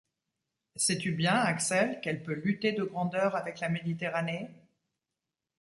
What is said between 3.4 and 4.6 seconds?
la Méditerranée?